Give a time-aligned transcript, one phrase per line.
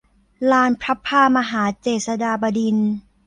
[0.51, 2.91] ลานพลับพลามหาเจษฎาบดินทร์